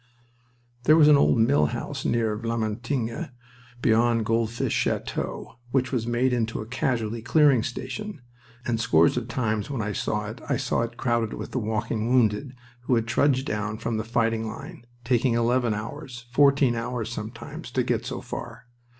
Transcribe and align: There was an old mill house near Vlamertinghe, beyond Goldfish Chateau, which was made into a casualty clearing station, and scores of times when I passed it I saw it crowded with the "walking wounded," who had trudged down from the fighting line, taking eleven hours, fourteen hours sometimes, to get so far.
There 0.85 0.95
was 0.95 1.07
an 1.07 1.15
old 1.15 1.37
mill 1.37 1.67
house 1.67 2.05
near 2.05 2.35
Vlamertinghe, 2.35 3.29
beyond 3.83 4.25
Goldfish 4.25 4.73
Chateau, 4.73 5.57
which 5.69 5.91
was 5.91 6.07
made 6.07 6.33
into 6.33 6.59
a 6.59 6.65
casualty 6.65 7.21
clearing 7.21 7.61
station, 7.61 8.19
and 8.65 8.79
scores 8.81 9.15
of 9.15 9.27
times 9.27 9.69
when 9.69 9.83
I 9.83 9.89
passed 9.93 10.07
it 10.39 10.41
I 10.49 10.57
saw 10.57 10.81
it 10.81 10.97
crowded 10.97 11.35
with 11.35 11.51
the 11.51 11.59
"walking 11.59 12.09
wounded," 12.11 12.55
who 12.85 12.95
had 12.95 13.05
trudged 13.05 13.45
down 13.45 13.77
from 13.77 13.97
the 13.97 14.03
fighting 14.03 14.47
line, 14.47 14.87
taking 15.03 15.35
eleven 15.35 15.75
hours, 15.75 16.25
fourteen 16.31 16.73
hours 16.73 17.11
sometimes, 17.11 17.69
to 17.69 17.83
get 17.83 18.03
so 18.03 18.21
far. 18.21 18.65